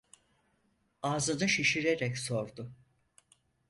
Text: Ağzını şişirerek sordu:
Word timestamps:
Ağzını 1.01 1.47
şişirerek 1.49 2.17
sordu: 2.17 2.71